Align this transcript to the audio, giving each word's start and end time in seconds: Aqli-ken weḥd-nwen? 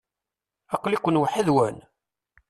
Aqli-ken 0.73 1.19
weḥd-nwen? 1.21 1.77